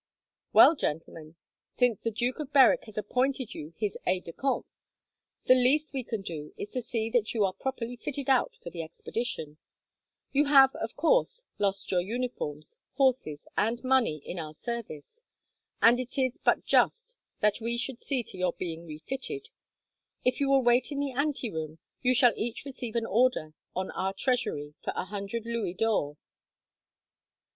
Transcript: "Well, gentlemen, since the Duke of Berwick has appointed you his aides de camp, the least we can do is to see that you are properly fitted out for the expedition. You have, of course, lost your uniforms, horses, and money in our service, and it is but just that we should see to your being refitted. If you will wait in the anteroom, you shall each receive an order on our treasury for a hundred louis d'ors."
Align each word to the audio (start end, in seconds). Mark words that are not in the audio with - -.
"Well, 0.51 0.75
gentlemen, 0.75 1.35
since 1.69 1.99
the 2.01 2.09
Duke 2.09 2.39
of 2.39 2.51
Berwick 2.51 2.85
has 2.85 2.97
appointed 2.97 3.53
you 3.53 3.75
his 3.77 3.99
aides 4.07 4.25
de 4.25 4.33
camp, 4.33 4.65
the 5.45 5.53
least 5.53 5.93
we 5.93 6.03
can 6.03 6.23
do 6.23 6.55
is 6.57 6.71
to 6.71 6.81
see 6.81 7.11
that 7.11 7.35
you 7.35 7.45
are 7.45 7.53
properly 7.53 7.95
fitted 7.95 8.27
out 8.27 8.55
for 8.63 8.71
the 8.71 8.81
expedition. 8.81 9.59
You 10.31 10.45
have, 10.45 10.73
of 10.73 10.95
course, 10.95 11.43
lost 11.59 11.91
your 11.91 12.01
uniforms, 12.01 12.79
horses, 12.95 13.47
and 13.55 13.83
money 13.83 14.17
in 14.25 14.39
our 14.39 14.55
service, 14.55 15.21
and 15.83 15.99
it 15.99 16.17
is 16.17 16.39
but 16.43 16.65
just 16.65 17.15
that 17.41 17.61
we 17.61 17.77
should 17.77 17.99
see 17.99 18.23
to 18.23 18.37
your 18.39 18.53
being 18.53 18.87
refitted. 18.87 19.49
If 20.25 20.39
you 20.39 20.49
will 20.49 20.63
wait 20.63 20.91
in 20.91 20.99
the 20.99 21.11
anteroom, 21.11 21.77
you 22.01 22.15
shall 22.15 22.33
each 22.35 22.65
receive 22.65 22.95
an 22.95 23.05
order 23.05 23.53
on 23.75 23.91
our 23.91 24.13
treasury 24.13 24.73
for 24.83 24.93
a 24.95 25.05
hundred 25.05 25.45
louis 25.45 25.75
d'ors." 25.75 26.17